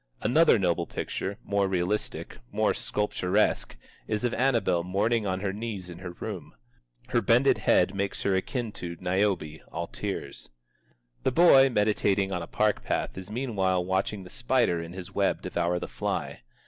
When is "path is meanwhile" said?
12.83-13.85